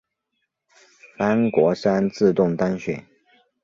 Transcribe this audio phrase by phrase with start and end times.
[1.15, 3.05] 潘国山自动当选。